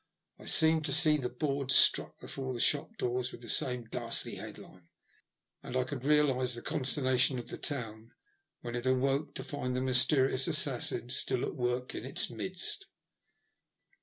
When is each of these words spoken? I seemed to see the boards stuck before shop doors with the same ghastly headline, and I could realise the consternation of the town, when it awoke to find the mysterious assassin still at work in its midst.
I 0.39 0.45
seemed 0.45 0.83
to 0.85 0.93
see 0.93 1.17
the 1.17 1.29
boards 1.29 1.75
stuck 1.75 2.19
before 2.19 2.59
shop 2.59 2.97
doors 2.97 3.31
with 3.31 3.41
the 3.41 3.49
same 3.49 3.83
ghastly 3.83 4.33
headline, 4.37 4.89
and 5.61 5.75
I 5.77 5.83
could 5.83 6.03
realise 6.03 6.55
the 6.55 6.63
consternation 6.63 7.37
of 7.37 7.49
the 7.49 7.59
town, 7.59 8.09
when 8.61 8.73
it 8.73 8.87
awoke 8.87 9.35
to 9.35 9.43
find 9.43 9.75
the 9.75 9.81
mysterious 9.81 10.47
assassin 10.47 11.09
still 11.11 11.45
at 11.45 11.53
work 11.53 11.93
in 11.93 12.03
its 12.03 12.31
midst. 12.31 12.87